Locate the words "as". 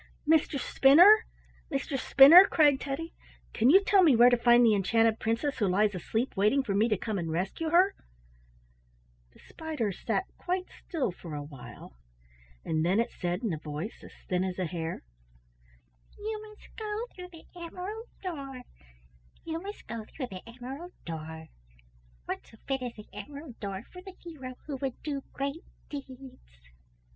14.03-14.11, 14.43-14.57, 22.81-22.95